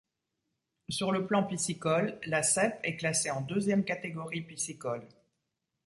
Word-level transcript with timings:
Sur 0.89 1.11
le 1.11 1.27
plan 1.27 1.43
piscicole, 1.43 2.17
la 2.25 2.41
Cèpe 2.41 2.79
est 2.83 2.95
classée 2.95 3.29
en 3.29 3.41
deuxième 3.41 3.83
catégorie 3.85 4.41
piscicole. 4.41 5.07